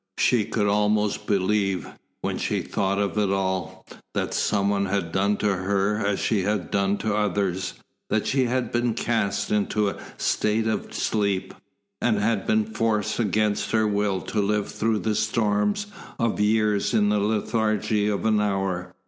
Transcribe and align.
She 0.17 0.45
could 0.45 0.65
almost 0.65 1.27
believe, 1.27 1.87
when 2.21 2.39
she 2.39 2.63
thought 2.63 2.97
of 2.97 3.19
it 3.19 3.29
all, 3.29 3.85
that 4.15 4.33
some 4.33 4.69
one 4.69 4.87
had 4.87 5.11
done 5.11 5.37
to 5.37 5.55
her 5.57 6.03
as 6.03 6.17
she 6.19 6.41
had 6.41 6.71
done 6.71 6.97
to 6.97 7.15
others, 7.15 7.75
that 8.09 8.25
she 8.25 8.45
had 8.45 8.71
been 8.71 8.95
cast 8.95 9.51
into 9.51 9.89
a 9.89 10.01
state 10.17 10.65
of 10.65 10.91
sleep, 10.91 11.53
and 12.01 12.17
had 12.17 12.47
been 12.47 12.65
forced 12.65 13.19
against 13.19 13.69
her 13.69 13.85
will 13.87 14.21
to 14.21 14.41
live 14.41 14.69
through 14.71 14.97
the 14.97 15.13
storms 15.13 15.85
of 16.17 16.39
years 16.39 16.95
in 16.95 17.09
the 17.09 17.19
lethargy 17.19 18.07
of 18.07 18.25
an 18.25 18.41
hour. 18.41 18.95